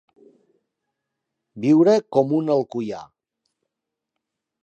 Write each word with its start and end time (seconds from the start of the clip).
Viure 1.65 1.93
com 2.17 2.33
un 2.39 2.49
alcoià. 2.55 3.03